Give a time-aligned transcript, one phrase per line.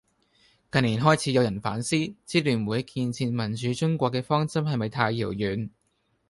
[0.71, 1.95] 近年開始有人反思，
[2.25, 5.69] 支聯會「建設民主中國」嘅方針係咪太遙遠